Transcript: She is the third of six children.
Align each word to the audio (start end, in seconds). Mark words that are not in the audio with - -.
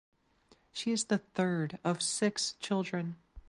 She 0.71 0.91
is 0.93 1.03
the 1.03 1.19
third 1.19 1.77
of 1.83 2.01
six 2.01 2.53
children. 2.53 3.17